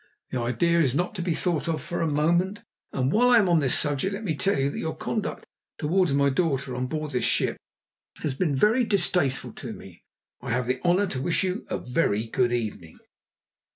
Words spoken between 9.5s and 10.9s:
to me. I have the